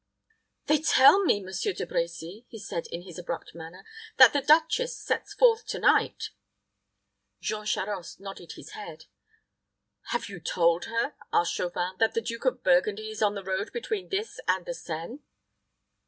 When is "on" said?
13.21-13.35